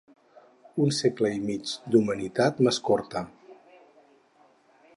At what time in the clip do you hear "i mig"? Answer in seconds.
1.39-1.73